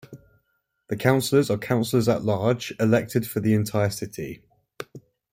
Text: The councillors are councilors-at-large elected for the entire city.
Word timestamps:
The 0.87 0.95
councillors 0.97 1.51
are 1.51 1.59
councilors-at-large 1.59 2.73
elected 2.79 3.27
for 3.27 3.39
the 3.39 3.53
entire 3.53 3.91
city. 3.91 4.41